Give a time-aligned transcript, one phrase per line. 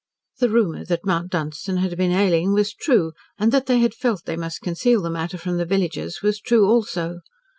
[0.39, 4.23] The rumour that Mount Dunstan had been ailing was true, and that they had felt
[4.25, 7.19] they must conceal the matter from the villagers was true also.